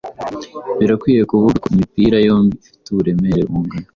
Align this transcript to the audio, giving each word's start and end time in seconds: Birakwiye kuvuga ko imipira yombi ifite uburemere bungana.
Birakwiye 0.79 1.21
kuvuga 1.31 1.53
ko 1.61 1.67
imipira 1.73 2.17
yombi 2.27 2.53
ifite 2.59 2.85
uburemere 2.89 3.41
bungana. 3.49 3.87